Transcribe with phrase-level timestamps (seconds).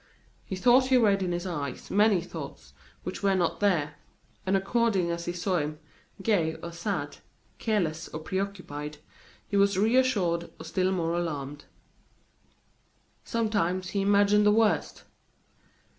[0.43, 3.97] He thought he read in his eyes many thoughts which were not there;
[4.47, 5.77] and according as he saw him,
[6.23, 7.17] gay or sad,
[7.59, 8.97] careless or preoccupied,
[9.47, 11.65] he was reassured or still more alarmed.
[13.23, 15.03] Sometimes he imagined the worst.